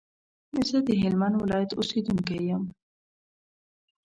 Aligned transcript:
زه 0.67 0.77
د 0.87 0.89
هلمند 1.03 1.35
ولايت 1.41 1.71
اوسېدونکی 1.73 2.37
يم 2.49 2.63